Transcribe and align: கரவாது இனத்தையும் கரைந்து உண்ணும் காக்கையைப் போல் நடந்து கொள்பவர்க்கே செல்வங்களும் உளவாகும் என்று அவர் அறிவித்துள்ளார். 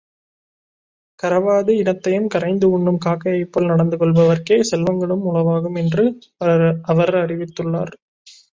கரவாது 1.19 1.71
இனத்தையும் 1.81 2.27
கரைந்து 2.27 2.69
உண்ணும் 2.71 2.97
காக்கையைப் 2.97 3.51
போல் 3.51 3.65
நடந்து 3.65 3.97
கொள்பவர்க்கே 3.97 4.59
செல்வங்களும் 4.71 5.23
உளவாகும் 5.31 5.79
என்று 5.83 6.05
அவர் 6.91 7.15
அறிவித்துள்ளார். 7.23 7.93